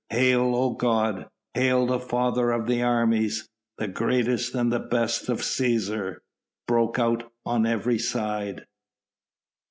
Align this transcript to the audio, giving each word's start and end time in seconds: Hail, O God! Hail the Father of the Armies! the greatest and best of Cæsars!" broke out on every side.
Hail, 0.09 0.55
O 0.55 0.71
God! 0.71 1.29
Hail 1.53 1.85
the 1.85 1.99
Father 1.99 2.49
of 2.49 2.65
the 2.65 2.81
Armies! 2.81 3.47
the 3.77 3.87
greatest 3.87 4.55
and 4.55 4.71
best 4.89 5.29
of 5.29 5.41
Cæsars!" 5.41 6.17
broke 6.67 6.97
out 6.97 7.31
on 7.45 7.67
every 7.67 7.99
side. 7.99 8.65